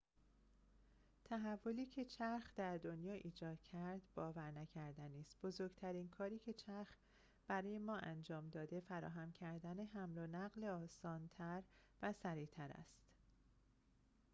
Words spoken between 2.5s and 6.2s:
در دنیا ایجاد کرد باورنکردنی است بزرگترین